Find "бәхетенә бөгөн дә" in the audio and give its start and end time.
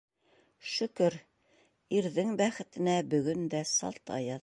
2.43-3.65